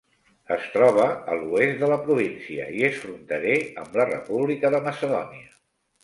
Es 0.53 0.63
troba 0.75 1.03
a 1.33 1.35
l'oest 1.41 1.75
de 1.83 1.89
la 1.91 1.97
província, 2.07 2.65
i 2.77 2.81
és 2.87 2.97
fronterer 3.01 3.57
amb 3.83 3.99
la 4.01 4.07
república 4.13 4.71
de 4.77 4.81
Macedònia. 4.87 5.45